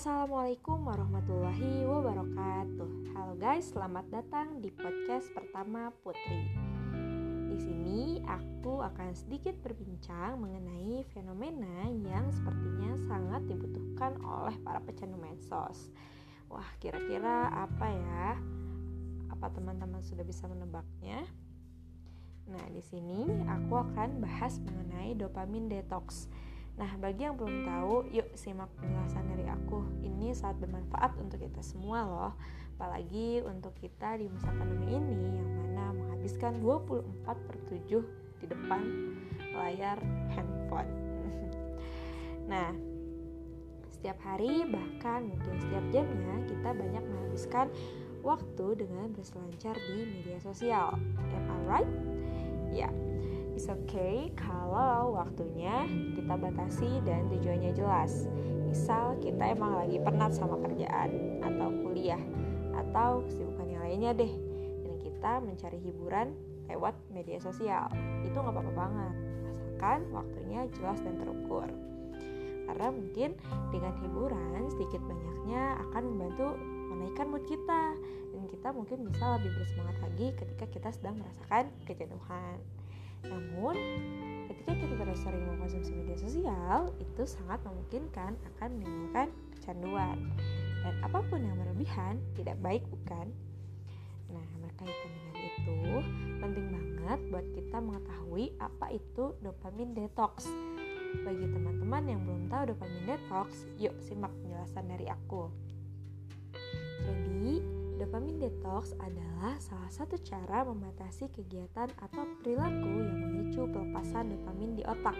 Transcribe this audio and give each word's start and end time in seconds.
Assalamualaikum 0.00 0.88
warahmatullahi 0.88 1.84
wabarakatuh. 1.84 3.12
Halo 3.12 3.36
guys, 3.36 3.68
selamat 3.68 4.08
datang 4.08 4.56
di 4.64 4.72
podcast 4.72 5.28
pertama 5.36 5.92
Putri. 6.00 6.48
Di 7.44 7.56
sini 7.60 8.16
aku 8.24 8.80
akan 8.80 9.12
sedikit 9.12 9.60
berbincang 9.60 10.40
mengenai 10.40 11.04
fenomena 11.12 11.84
yang 11.92 12.32
sepertinya 12.32 12.96
sangat 13.12 13.44
dibutuhkan 13.44 14.16
oleh 14.24 14.56
para 14.64 14.80
pecandu 14.80 15.20
medsos. 15.20 15.92
Wah, 16.48 16.72
kira-kira 16.80 17.52
apa 17.52 17.92
ya? 17.92 18.40
Apa 19.28 19.52
teman-teman 19.52 20.00
sudah 20.00 20.24
bisa 20.24 20.48
menebaknya? 20.48 21.28
Nah, 22.48 22.64
di 22.72 22.80
sini 22.80 23.28
aku 23.44 23.76
akan 23.76 24.24
bahas 24.24 24.64
mengenai 24.64 25.12
dopamin 25.12 25.68
detox. 25.68 26.24
Nah, 26.80 26.96
bagi 26.96 27.28
yang 27.28 27.36
belum 27.36 27.68
tahu, 27.68 28.08
yuk 28.08 28.32
simak 28.32 28.72
penjelasan 28.80 29.28
dari 29.28 29.44
aku. 29.44 29.84
Ini 30.00 30.32
sangat 30.32 30.64
bermanfaat 30.64 31.12
untuk 31.20 31.44
kita 31.44 31.60
semua 31.60 32.08
loh. 32.08 32.32
Apalagi 32.80 33.44
untuk 33.44 33.76
kita 33.76 34.16
di 34.16 34.32
masa 34.32 34.48
pandemi 34.56 34.96
ini 34.96 35.36
yang 35.36 35.50
mana 35.60 35.92
menghabiskan 35.92 36.56
24 36.64 37.04
per 37.28 37.56
7 37.68 38.40
di 38.40 38.46
depan 38.48 38.80
layar 39.52 40.00
handphone. 40.32 40.88
nah, 42.52 42.72
setiap 43.92 44.16
hari 44.24 44.64
bahkan 44.64 45.28
mungkin 45.28 45.60
setiap 45.60 45.84
jamnya 45.92 46.48
kita 46.48 46.72
banyak 46.72 47.04
menghabiskan 47.04 47.68
waktu 48.24 48.66
dengan 48.80 49.12
berselancar 49.12 49.76
di 49.76 50.08
media 50.08 50.40
sosial. 50.40 50.96
Am 51.36 51.44
I 51.44 51.60
right? 51.68 51.92
Ya, 52.72 52.88
It's 53.54 53.68
okay 53.68 54.30
kalau 54.38 55.14
waktunya 55.18 55.84
kita 56.14 56.34
batasi 56.38 57.02
dan 57.06 57.28
tujuannya 57.28 57.72
jelas. 57.74 58.30
Misal 58.70 59.18
kita 59.18 59.54
emang 59.54 59.74
lagi 59.74 59.98
penat 59.98 60.30
sama 60.34 60.58
kerjaan 60.62 61.42
atau 61.42 61.68
kuliah 61.82 62.22
atau 62.70 63.26
kesibukan 63.26 63.66
yang 63.66 63.82
lainnya 63.82 64.12
deh. 64.14 64.32
Dan 64.86 64.94
kita 65.02 65.42
mencari 65.42 65.78
hiburan 65.82 66.32
lewat 66.70 66.94
media 67.10 67.42
sosial. 67.42 67.90
Itu 68.22 68.38
nggak 68.38 68.54
apa-apa 68.54 68.72
banget. 68.72 69.14
Asalkan 69.80 70.12
waktunya 70.12 70.60
jelas 70.76 71.00
dan 71.00 71.16
terukur. 71.16 71.64
Karena 72.68 72.92
mungkin 72.92 73.32
dengan 73.72 73.96
hiburan 74.04 74.68
sedikit 74.68 75.00
banyaknya 75.08 75.80
akan 75.88 76.02
membantu 76.04 76.52
menaikkan 76.92 77.32
mood 77.32 77.48
kita 77.48 77.96
dan 78.36 78.42
kita 78.52 78.68
mungkin 78.76 79.08
bisa 79.08 79.40
lebih 79.40 79.56
bersemangat 79.56 79.96
lagi 80.04 80.26
ketika 80.36 80.64
kita 80.68 80.88
sedang 80.92 81.16
merasakan 81.16 81.72
kejenuhan. 81.88 82.60
Namun, 83.26 83.76
ketika 84.48 84.72
kita 84.72 84.94
terus 84.96 85.20
sering 85.20 85.44
mengkonsumsi 85.44 85.92
media 85.92 86.16
sosial, 86.16 86.92
itu 87.02 87.22
sangat 87.28 87.60
memungkinkan 87.66 88.38
akan 88.54 88.68
menimbulkan 88.80 89.28
kecanduan. 89.56 90.16
Dan 90.80 90.94
apa 91.04 91.20
pun 91.28 91.40
yang 91.44 91.56
berlebihan 91.60 92.16
tidak 92.32 92.56
baik, 92.64 92.80
bukan? 92.88 93.28
Nah, 94.32 94.46
berkaitan 94.62 95.10
dengan 95.12 95.36
itu, 95.42 95.78
penting 96.40 96.66
banget 96.72 97.20
buat 97.34 97.46
kita 97.52 97.78
mengetahui 97.82 98.44
apa 98.62 98.86
itu 98.94 99.34
dopamin 99.42 99.92
detox. 99.92 100.46
Bagi 101.26 101.42
teman-teman 101.42 102.06
yang 102.06 102.20
belum 102.22 102.46
tahu 102.46 102.70
dopamin 102.70 103.02
detox, 103.02 103.66
yuk 103.82 103.98
simak 103.98 104.30
penjelasan 104.40 104.86
dari 104.86 105.10
aku. 105.10 105.50
Dopamin 108.00 108.40
detox 108.40 108.96
adalah 108.96 109.60
salah 109.60 109.92
satu 109.92 110.16
cara 110.24 110.64
membatasi 110.64 111.28
kegiatan 111.36 111.84
atau 112.00 112.24
perilaku 112.40 113.04
yang 113.04 113.18
memicu 113.28 113.68
pelepasan 113.68 114.32
dopamin 114.32 114.72
di 114.72 114.80
otak. 114.88 115.12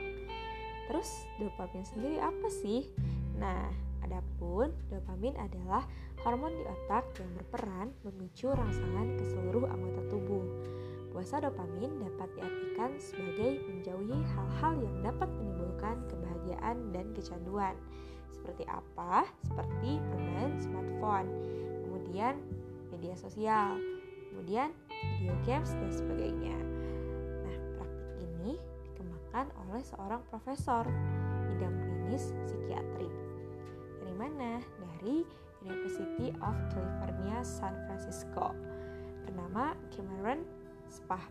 Terus, 0.89 1.29
dopamin 1.37 1.85
sendiri 1.85 2.25
apa 2.25 2.49
sih? 2.49 2.89
Nah, 3.37 3.69
adapun 4.01 4.73
dopamin 4.89 5.37
adalah 5.37 5.85
hormon 6.25 6.57
di 6.57 6.65
otak 6.65 7.05
yang 7.21 7.29
berperan 7.37 7.93
memicu 8.01 8.49
rangsangan 8.49 9.13
ke 9.21 9.29
seluruh 9.29 9.69
anggota 9.69 10.01
tubuh. 10.09 10.49
Puasa 11.13 11.37
dopamin 11.37 12.01
dapat 12.01 12.33
diartikan 12.33 12.97
sebagai 12.97 13.61
menjauhi 13.61 14.25
hal-hal 14.25 14.81
yang 14.81 14.97
dapat 15.05 15.29
menimbulkan 15.37 16.01
kebahagiaan 16.09 16.97
dan 16.97 17.13
kecanduan. 17.13 17.77
Seperti 18.33 18.65
apa? 18.65 19.29
Seperti 19.45 20.01
permainan 20.01 20.57
smartphone. 20.65 21.29
Kemudian 21.85 22.35
media 23.01 23.17
sosial, 23.17 23.81
kemudian 24.29 24.77
video 24.93 25.33
games 25.49 25.73
dan 25.73 25.89
sebagainya. 25.89 26.53
Nah, 27.49 27.57
praktik 27.81 28.29
ini 28.29 28.61
dikembangkan 28.93 29.49
oleh 29.65 29.81
seorang 29.81 30.21
profesor 30.29 30.85
bidang 31.49 31.81
klinis 31.81 32.37
psikiatri. 32.45 33.09
Dari 34.05 34.15
mana? 34.21 34.61
Dari 34.61 35.25
University 35.65 36.29
of 36.45 36.53
California 36.69 37.41
San 37.41 37.73
Francisco 37.89 38.53
bernama 39.25 39.73
Cameron 39.97 40.45
Spah. 40.93 41.25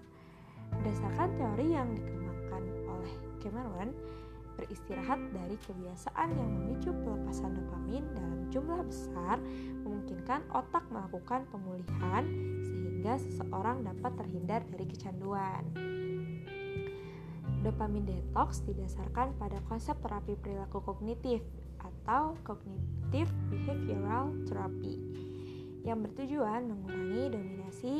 Berdasarkan 0.73 1.37
teori 1.37 1.69
yang 1.69 1.93
dikembangkan 1.93 2.63
oleh 2.89 3.13
Cameron, 3.45 3.93
beristirahat 4.59 5.19
dari 5.31 5.55
kebiasaan 5.63 6.35
yang 6.35 6.49
memicu 6.51 6.91
pelepasan 6.91 7.55
dopamin 7.55 8.03
dalam 8.11 8.39
jumlah 8.51 8.83
besar 8.83 9.39
memungkinkan 9.87 10.43
otak 10.51 10.83
melakukan 10.91 11.47
pemulihan 11.47 12.27
sehingga 12.67 13.15
seseorang 13.23 13.87
dapat 13.87 14.11
terhindar 14.19 14.61
dari 14.67 14.85
kecanduan. 14.91 15.63
Dopamin 17.63 18.03
detox 18.03 18.63
didasarkan 18.67 19.35
pada 19.39 19.59
konsep 19.71 19.95
terapi 20.03 20.35
perilaku 20.35 20.83
kognitif 20.83 21.39
atau 21.79 22.35
cognitive 22.43 23.31
behavioral 23.51 24.35
therapy 24.47 24.99
yang 25.87 26.03
bertujuan 26.03 26.67
mengurangi 26.67 27.31
dominasi 27.31 27.95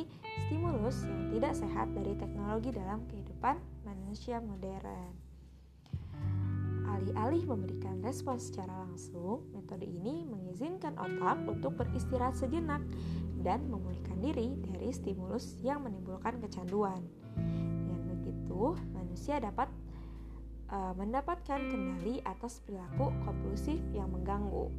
stimulus 0.47 1.08
yang 1.08 1.24
tidak 1.31 1.53
sehat 1.56 1.88
dari 1.96 2.12
teknologi 2.20 2.76
dalam 2.76 3.08
kehidupan 3.08 3.56
manusia 3.88 4.44
modern. 4.44 5.28
Alih-alih 6.89 7.45
memberikan 7.45 8.01
respons 8.01 8.50
secara 8.50 8.73
langsung, 8.89 9.45
metode 9.53 9.85
ini 9.85 10.25
mengizinkan 10.25 10.97
otak 10.97 11.38
untuk 11.45 11.77
beristirahat 11.77 12.33
sejenak 12.33 12.81
dan 13.45 13.61
memulihkan 13.69 14.17
diri 14.17 14.57
dari 14.66 14.89
stimulus 14.89 15.53
yang 15.61 15.85
menimbulkan 15.85 16.41
kecanduan. 16.41 16.97
Dengan 17.38 18.01
begitu, 18.09 18.73
manusia 18.89 19.38
dapat 19.38 19.69
uh, 20.73 20.94
mendapatkan 20.97 21.61
kendali 21.69 22.25
atas 22.25 22.57
perilaku 22.66 23.13
kompulsif 23.22 23.78
yang 23.94 24.09
mengganggu. 24.09 24.73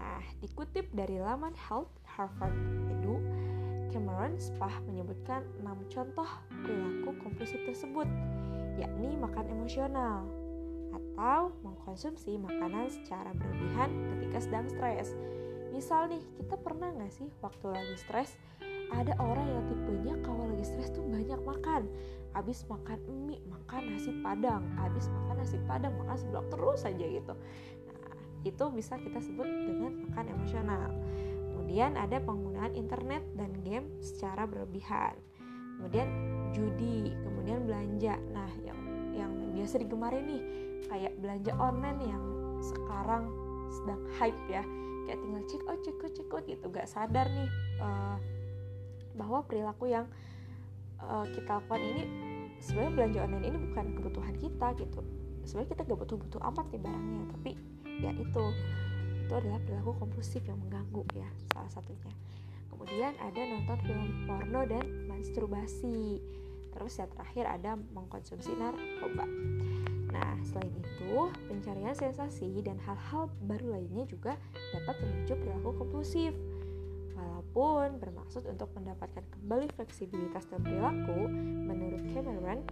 Nah, 0.00 0.24
dikutip 0.40 0.88
dari 0.96 1.20
laman 1.20 1.52
Health 1.68 1.92
Harvard 2.08 2.56
Edu, 2.88 3.20
Cameron 3.92 4.40
Spah 4.40 4.80
menyebutkan 4.88 5.44
6 5.60 5.92
contoh 5.92 6.28
perilaku 6.64 7.10
kompulsif 7.20 7.60
tersebut, 7.68 8.08
yakni 8.80 9.12
makan 9.20 9.44
emosional, 9.52 10.39
atau 11.20 11.52
mengkonsumsi 11.60 12.40
makanan 12.40 12.88
secara 12.88 13.36
berlebihan 13.36 13.92
ketika 14.16 14.40
sedang 14.40 14.66
stres. 14.72 15.12
Misal 15.68 16.08
nih, 16.08 16.24
kita 16.40 16.56
pernah 16.56 16.88
nggak 16.96 17.12
sih 17.12 17.28
waktu 17.44 17.68
lagi 17.68 17.96
stres 18.00 18.40
ada 18.90 19.12
orang 19.20 19.44
yang 19.44 19.64
tipenya 19.68 20.16
kalau 20.24 20.48
lagi 20.48 20.64
stres 20.64 20.88
tuh 20.96 21.04
banyak 21.04 21.36
makan. 21.44 21.84
Habis 22.32 22.64
makan 22.72 22.98
mie 23.28 23.44
makan 23.52 23.92
nasi 23.92 24.16
padang. 24.24 24.64
Habis 24.80 25.12
makan 25.12 25.36
nasi 25.44 25.60
padang 25.68 25.92
makan 26.00 26.16
seblak 26.16 26.46
terus 26.48 26.88
aja 26.88 27.04
gitu. 27.04 27.34
Nah 27.84 28.00
itu 28.48 28.64
bisa 28.72 28.96
kita 28.96 29.20
sebut 29.20 29.44
dengan 29.46 30.08
makan 30.08 30.26
emosional. 30.40 30.88
Kemudian 31.52 32.00
ada 32.00 32.16
penggunaan 32.18 32.72
internet 32.72 33.22
dan 33.36 33.52
game 33.60 33.92
secara 34.00 34.48
berlebihan. 34.48 35.20
Kemudian 35.78 36.08
judi 36.56 37.12
kemudian 37.22 37.68
belanja. 37.68 38.16
Nah 38.32 38.50
yang 38.64 38.89
yang 39.14 39.32
biasa 39.54 39.82
digemari 39.82 40.20
nih 40.22 40.42
kayak 40.90 41.12
belanja 41.22 41.52
online 41.58 42.00
yang 42.02 42.24
sekarang 42.60 43.30
sedang 43.70 44.00
hype 44.18 44.42
ya. 44.50 44.62
Kayak 45.08 45.18
tinggal 45.26 45.42
check 45.50 45.62
out 45.66 45.80
check 45.82 45.98
out 46.02 46.12
check 46.14 46.28
out 46.30 46.44
gitu. 46.46 46.66
Gak 46.70 46.86
sadar 46.86 47.26
nih 47.26 47.50
uh, 47.82 48.16
bahwa 49.18 49.42
perilaku 49.46 49.90
yang 49.90 50.06
uh, 51.02 51.26
kita 51.30 51.58
lakukan 51.58 51.82
ini 51.82 52.02
sebenarnya 52.60 52.92
belanja 52.94 53.18
online 53.26 53.46
ini 53.50 53.58
bukan 53.70 53.86
kebutuhan 53.98 54.34
kita 54.38 54.66
gitu. 54.78 55.00
Sebenarnya 55.46 55.70
kita 55.74 55.80
gak 55.88 55.98
butuh-butuh 56.06 56.40
amat 56.52 56.66
nih 56.70 56.80
barangnya 56.82 57.22
tapi 57.34 57.50
ya 58.00 58.10
itu. 58.14 58.44
Itu 59.26 59.32
adalah 59.38 59.62
perilaku 59.62 59.94
kompulsif 59.98 60.42
yang 60.42 60.58
mengganggu 60.58 61.02
ya 61.14 61.28
salah 61.54 61.70
satunya. 61.70 62.12
Kemudian 62.70 63.12
ada 63.20 63.40
nonton 63.44 63.78
film 63.84 64.08
porno 64.24 64.60
dan 64.66 64.84
masturbasi 65.06 66.18
terus 66.70 66.98
yang 66.98 67.10
terakhir 67.10 67.44
ada 67.46 67.76
mengkonsumsi 67.94 68.54
narkoba 68.54 69.26
Nah, 70.10 70.34
selain 70.42 70.74
itu, 70.74 71.30
pencarian 71.46 71.94
sensasi 71.94 72.50
dan 72.66 72.76
hal-hal 72.82 73.30
baru 73.46 73.78
lainnya 73.78 74.04
juga 74.10 74.34
dapat 74.74 74.98
memicu 75.06 75.38
perilaku 75.38 75.70
kompulsif. 75.78 76.34
Walaupun 77.14 77.98
bermaksud 78.02 78.46
untuk 78.46 78.70
mendapatkan 78.74 79.22
kembali 79.22 79.70
fleksibilitas 79.74 80.46
dan 80.50 80.60
perilaku, 80.66 81.30
menurut 81.66 82.02
Cameron, 82.10 82.62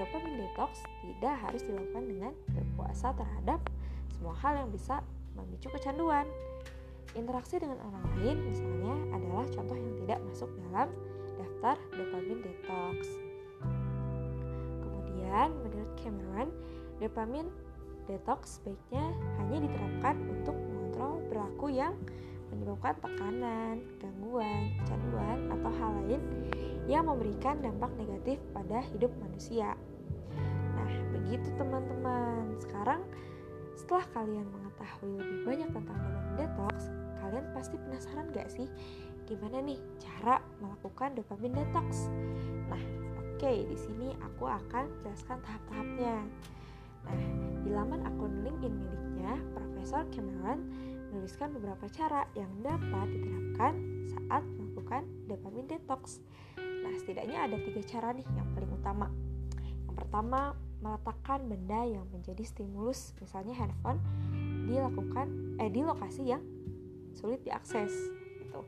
dopamine 0.00 0.48
detox 0.48 0.80
tidak 1.04 1.34
harus 1.44 1.62
dilakukan 1.64 2.04
dengan 2.08 2.32
berpuasa 2.56 3.12
terhadap 3.16 3.60
semua 4.16 4.36
hal 4.40 4.64
yang 4.64 4.70
bisa 4.72 5.04
memicu 5.36 5.68
kecanduan. 5.72 6.24
Interaksi 7.18 7.58
dengan 7.58 7.80
orang 7.82 8.04
lain 8.16 8.36
misalnya 8.48 8.94
adalah 9.16 9.46
contoh 9.50 9.74
yang 9.74 9.94
tidak 10.06 10.18
masuk 10.30 10.50
dalam 10.68 10.88
daftar 11.60 11.76
dopamin 11.92 12.40
detox. 12.40 13.04
Kemudian 14.80 15.52
menurut 15.60 15.92
Cameron, 16.00 16.48
dopamin 16.96 17.46
detox 18.08 18.56
sebaiknya 18.56 19.12
hanya 19.36 19.68
diterapkan 19.68 20.16
untuk 20.24 20.56
mengontrol 20.56 21.20
perilaku 21.28 21.66
yang 21.68 21.92
menyebabkan 22.48 22.96
tekanan, 23.04 23.76
gangguan, 24.00 24.72
kecanduan, 24.80 25.38
atau 25.52 25.70
hal 25.76 25.90
lain 26.00 26.22
yang 26.88 27.04
memberikan 27.04 27.60
dampak 27.60 27.92
negatif 28.00 28.40
pada 28.56 28.80
hidup 28.96 29.12
manusia. 29.20 29.76
Nah, 30.80 30.90
begitu 31.12 31.52
teman-teman. 31.60 32.56
Sekarang 32.56 33.04
setelah 33.76 34.08
kalian 34.16 34.48
mengetahui 34.48 35.12
lebih 35.12 35.38
banyak 35.44 35.68
tentang 35.76 35.98
dopamin 36.08 36.34
detox, 36.40 36.88
kalian 37.20 37.44
pasti 37.52 37.76
penasaran 37.76 38.26
gak 38.32 38.48
sih 38.48 38.66
gimana 39.30 39.62
nih 39.62 39.78
cara 40.02 40.42
melakukan 40.58 41.14
dopamin 41.14 41.54
detox? 41.54 42.10
Nah, 42.66 42.82
oke, 43.14 43.38
okay, 43.38 43.62
di 43.62 43.78
sini 43.78 44.10
aku 44.18 44.50
akan 44.50 44.90
jelaskan 45.06 45.38
tahap-tahapnya. 45.46 46.26
Nah, 47.06 47.22
di 47.62 47.70
laman 47.70 48.02
akun 48.10 48.42
LinkedIn 48.42 48.74
miliknya, 48.74 49.38
Profesor 49.54 50.02
Cameron 50.10 50.66
menuliskan 51.14 51.54
beberapa 51.54 51.86
cara 51.94 52.26
yang 52.34 52.50
dapat 52.58 53.06
diterapkan 53.06 53.72
saat 54.10 54.42
melakukan 54.58 55.06
dopamin 55.30 55.70
detox. 55.70 56.18
Nah, 56.58 56.90
setidaknya 56.98 57.46
ada 57.46 57.54
tiga 57.62 57.86
cara 57.86 58.10
nih 58.10 58.26
yang 58.34 58.50
paling 58.50 58.72
utama. 58.74 59.06
Yang 59.86 59.94
pertama, 59.94 60.58
meletakkan 60.82 61.46
benda 61.46 61.86
yang 61.86 62.02
menjadi 62.10 62.42
stimulus, 62.42 63.14
misalnya 63.22 63.54
handphone, 63.54 64.02
dilakukan 64.66 65.54
eh 65.62 65.70
di 65.70 65.86
lokasi 65.86 66.34
yang 66.34 66.42
sulit 67.14 67.46
diakses 67.46 67.94
gitu. 68.42 68.66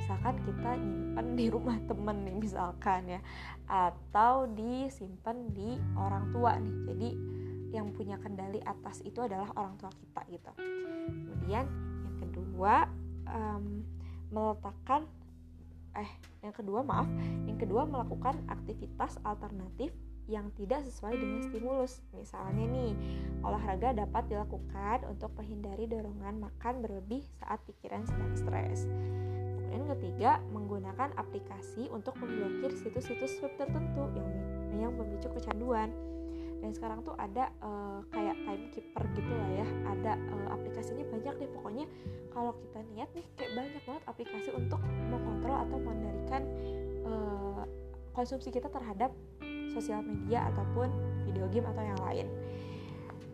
Misalkan 0.00 0.36
kita 0.42 0.70
nyimpen 0.76 1.26
di 1.38 1.46
rumah 1.52 1.76
temen 1.90 2.16
nih 2.26 2.36
misalkan 2.36 3.18
ya 3.18 3.20
atau 3.68 4.48
disimpan 4.50 5.36
di 5.52 5.78
orang 5.98 6.30
tua 6.34 6.56
nih. 6.58 6.76
Jadi 6.90 7.10
yang 7.74 7.90
punya 7.90 8.16
kendali 8.22 8.62
atas 8.62 9.02
itu 9.02 9.18
adalah 9.18 9.50
orang 9.58 9.74
tua 9.78 9.90
kita 9.90 10.20
gitu. 10.30 10.52
Kemudian 11.10 11.66
yang 12.06 12.16
kedua 12.22 12.74
um, 13.26 13.82
meletakkan 14.30 15.06
eh 15.94 16.10
yang 16.42 16.54
kedua 16.54 16.82
maaf, 16.82 17.06
yang 17.46 17.58
kedua 17.58 17.86
melakukan 17.86 18.34
aktivitas 18.50 19.18
alternatif 19.22 19.94
yang 20.26 20.48
tidak 20.56 20.84
sesuai 20.88 21.14
dengan 21.16 21.40
stimulus. 21.44 22.00
Misalnya 22.16 22.64
nih, 22.64 22.92
olahraga 23.44 23.92
dapat 23.92 24.28
dilakukan 24.32 25.04
untuk 25.08 25.32
menghindari 25.36 25.84
dorongan 25.84 26.48
makan 26.48 26.80
berlebih 26.80 27.24
saat 27.40 27.60
pikiran 27.68 28.08
sedang 28.08 28.32
stres. 28.34 28.88
Ketiga, 29.94 30.42
menggunakan 30.50 31.10
aplikasi 31.18 31.90
untuk 31.90 32.14
memblokir 32.22 32.70
situs-situs 32.74 33.38
web 33.42 33.54
tertentu 33.58 34.10
yang 34.14 34.30
yang 34.78 34.92
memicu 34.94 35.26
kecanduan. 35.30 35.90
Dan 36.62 36.70
sekarang 36.70 37.02
tuh 37.02 37.12
ada 37.18 37.50
uh, 37.60 38.00
kayak 38.14 38.38
timekeeper 38.46 39.02
gitu 39.18 39.32
lah 39.34 39.50
ya, 39.58 39.66
ada 39.90 40.12
uh, 40.18 40.48
aplikasinya 40.54 41.02
banyak 41.10 41.34
deh. 41.40 41.50
Pokoknya 41.50 41.86
kalau 42.30 42.54
kita 42.58 42.78
niat 42.94 43.10
nih 43.14 43.26
kayak 43.36 43.52
banyak 43.58 43.82
banget 43.84 44.02
aplikasi 44.06 44.50
untuk 44.54 44.80
mengontrol 45.12 45.56
atau 45.66 45.76
mengendalikan 45.82 46.42
uh, 47.04 47.62
konsumsi 48.14 48.54
kita 48.54 48.70
terhadap 48.70 49.10
sosial 49.74 50.00
media 50.06 50.46
ataupun 50.54 50.88
video 51.26 51.50
game 51.50 51.66
atau 51.68 51.82
yang 51.82 52.00
lain. 52.06 52.26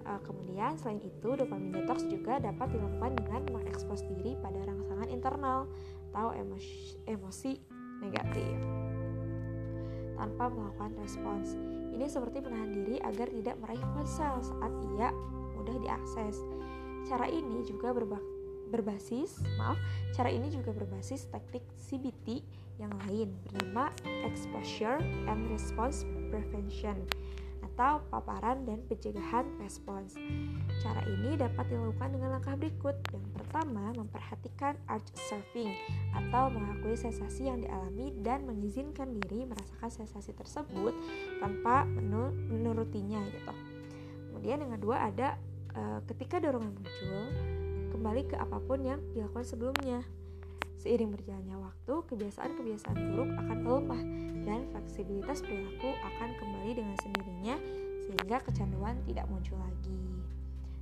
Uh, 0.09 0.21
kemudian 0.25 0.75
selain 0.81 0.99
itu 1.05 1.29
dopamin 1.37 1.77
detox 1.77 2.09
juga 2.09 2.41
dapat 2.41 2.73
dilakukan 2.73 3.15
dengan 3.21 3.43
mengekspos 3.53 4.01
diri 4.09 4.35
pada 4.41 4.65
rangsangan 4.65 5.09
internal 5.13 5.69
atau 6.11 6.35
emosi, 6.35 6.99
emosi 7.07 7.53
negatif 8.03 8.59
tanpa 10.19 10.53
melakukan 10.53 10.93
respons. 11.01 11.57
Ini 11.95 12.05
seperti 12.11 12.45
menahan 12.45 12.71
diri 12.75 13.01
agar 13.01 13.31
tidak 13.33 13.57
meraih 13.63 13.85
ponsel 13.97 14.35
saat 14.45 14.73
ia 14.99 15.09
mudah 15.57 15.77
diakses. 15.81 16.37
Cara 17.09 17.25
ini 17.31 17.65
juga 17.65 17.97
berbasis, 18.69 19.41
maaf, 19.57 19.81
cara 20.13 20.29
ini 20.29 20.53
juga 20.53 20.77
berbasis 20.77 21.31
teknik 21.33 21.65
CBT 21.81 22.45
yang 22.77 22.93
lain 23.09 23.33
bernama 23.49 23.89
Exposure 24.25 25.01
and 25.29 25.49
Response 25.49 26.05
Prevention 26.29 27.01
atau 27.81 28.05
paparan 28.13 28.69
dan 28.69 28.85
pencegahan 28.93 29.57
respons. 29.57 30.13
Cara 30.85 31.01
ini 31.09 31.33
dapat 31.41 31.65
dilakukan 31.65 32.13
dengan 32.13 32.37
langkah 32.37 32.53
berikut. 32.53 32.93
Yang 33.09 33.25
pertama, 33.33 33.97
memperhatikan 33.97 34.77
art 34.85 35.09
surfing 35.17 35.73
atau 36.13 36.53
mengakui 36.53 36.93
sensasi 36.93 37.49
yang 37.49 37.65
dialami 37.65 38.13
dan 38.21 38.45
mengizinkan 38.45 39.17
diri 39.17 39.49
merasakan 39.49 39.89
sensasi 39.89 40.37
tersebut 40.37 40.93
tanpa 41.41 41.89
menurutinya 42.53 43.25
gitu. 43.33 43.53
Kemudian 44.29 44.61
yang 44.61 44.77
kedua 44.77 45.09
ada 45.09 45.41
e, 45.73 46.05
ketika 46.05 46.37
dorongan 46.37 46.77
muncul, 46.77 47.21
kembali 47.97 48.23
ke 48.29 48.37
apa 48.37 48.61
pun 48.61 48.85
yang 48.85 49.01
dilakukan 49.17 49.49
sebelumnya. 49.49 50.05
Seiring 50.81 51.13
berjalannya 51.13 51.61
waktu, 51.61 51.95
kebiasaan-kebiasaan 52.09 52.97
buruk 53.13 53.31
akan 53.37 53.59
melemah 53.61 54.03
dan 54.49 54.65
fleksibilitas 54.73 55.45
perilaku 55.45 55.93
akan 55.93 56.29
kembali 56.41 56.73
dengan 56.73 56.97
sendirinya 57.05 57.57
sehingga 58.09 58.41
kecanduan 58.41 58.97
tidak 59.05 59.29
muncul 59.29 59.61
lagi. 59.61 60.01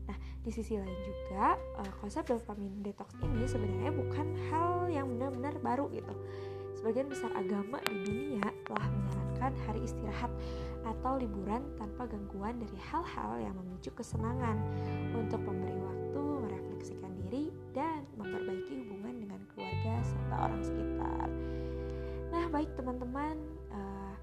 Nah, 0.07 0.15
di 0.47 0.51
sisi 0.55 0.79
lain 0.79 0.95
juga 1.03 1.59
eh, 1.83 1.93
konsep 1.99 2.25
dopamin 2.31 2.79
detox 2.81 3.11
ini 3.21 3.45
sebenarnya 3.45 3.91
bukan 3.91 4.27
hal 4.49 4.87
yang 4.87 5.11
benar-benar 5.11 5.59
baru 5.61 5.91
gitu. 5.91 6.15
Sebagian 6.79 7.11
besar 7.11 7.35
agama 7.35 7.83
di 7.91 7.97
dunia 8.07 8.47
telah 8.71 8.87
menyarankan 8.87 9.53
hari 9.67 9.83
istirahat 9.83 10.31
atau 10.87 11.19
liburan 11.19 11.67
tanpa 11.75 12.07
gangguan 12.07 12.55
dari 12.63 12.79
hal-hal 12.87 13.43
yang 13.43 13.55
memicu 13.59 13.91
kesenangan 13.99 14.63
untuk 15.11 15.43
memberi 15.43 15.75
waktu 15.75 16.23
merefleksikan 16.47 17.13
diri 17.27 17.51
dan 17.75 17.98
keluarga 19.79 20.03
serta 20.03 20.37
orang 20.43 20.63
sekitar. 20.63 21.29
Nah, 22.29 22.45
baik 22.51 22.71
teman-teman, 22.75 23.37
uh, 23.71 24.15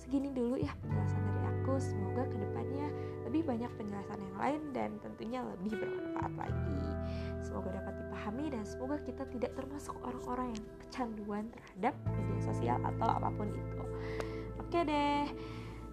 segini 0.00 0.32
dulu 0.32 0.56
ya 0.56 0.72
penjelasan 0.80 1.20
dari 1.20 1.42
aku. 1.52 1.74
Semoga 1.78 2.22
ke 2.26 2.36
depannya 2.40 2.88
lebih 3.28 3.42
banyak 3.44 3.70
penjelasan 3.76 4.18
yang 4.18 4.36
lain 4.40 4.62
dan 4.72 4.90
tentunya 5.04 5.40
lebih 5.44 5.72
bermanfaat 5.76 6.32
lagi. 6.36 6.84
Semoga 7.44 7.68
dapat 7.76 7.94
dipahami 8.00 8.44
dan 8.52 8.64
semoga 8.64 8.96
kita 9.04 9.24
tidak 9.28 9.52
termasuk 9.52 9.94
orang-orang 10.00 10.56
yang 10.56 10.64
kecanduan 10.88 11.44
terhadap 11.52 11.94
media 12.16 12.40
sosial 12.40 12.78
atau 12.80 13.08
apa 13.08 13.28
pun 13.36 13.48
itu. 13.52 13.82
Oke 14.60 14.78
deh, 14.84 15.28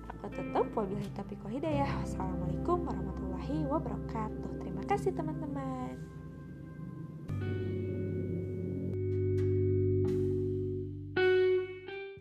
aku 0.07 0.25
tutup. 0.31 0.67
Wabillahi 0.73 1.11
taufiq 1.11 1.43
hidayah. 1.51 1.91
Wassalamualaikum 2.03 2.87
warahmatullahi 2.87 3.67
wabarakatuh. 3.67 4.51
Terima 4.63 4.83
kasih 4.87 5.11
teman-teman. 5.11 6.18